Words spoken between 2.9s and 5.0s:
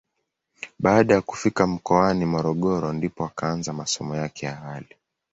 ndipo akaanza masomo yake ya awali.